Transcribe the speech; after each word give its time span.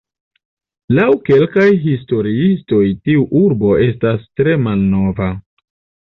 Laŭ 0.99 1.03
kelkaj 1.27 1.65
historiistoj 1.83 2.79
tiu 3.09 3.25
urbo 3.41 3.75
estas 3.89 4.25
tre 4.41 4.55
malnova. 4.69 5.29